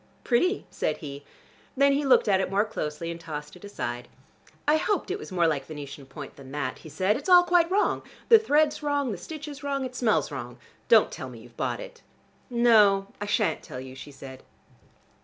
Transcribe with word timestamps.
"Pretty," 0.23 0.65
said 0.71 0.97
he. 0.97 1.23
Then 1.77 1.93
he 1.93 2.03
looked 2.05 2.27
at 2.27 2.41
it 2.41 2.49
more 2.49 2.65
closely, 2.65 3.11
and 3.11 3.19
tossed 3.19 3.55
it 3.55 3.63
aside. 3.63 4.07
"I 4.67 4.77
hoped 4.77 5.11
it 5.11 5.19
was 5.19 5.31
more 5.31 5.45
like 5.45 5.67
Venetian 5.67 6.07
point 6.07 6.37
than 6.37 6.51
that," 6.53 6.79
he 6.79 6.89
said. 6.89 7.15
"It's 7.17 7.29
all 7.29 7.43
quite 7.43 7.69
wrong: 7.69 8.01
the 8.27 8.39
thread's 8.39 8.81
wrong: 8.81 9.11
the 9.11 9.17
stitch 9.19 9.47
is 9.47 9.61
wrong: 9.61 9.85
it 9.85 9.95
smells 9.95 10.31
wrong. 10.31 10.57
Don't 10.87 11.11
tell 11.11 11.29
me 11.29 11.37
you've 11.41 11.55
bought 11.55 11.79
it." 11.79 12.01
"No, 12.49 13.09
I 13.21 13.27
shan't 13.27 13.61
tell 13.61 13.79
you," 13.79 13.93
she 13.93 14.11
said. 14.11 14.41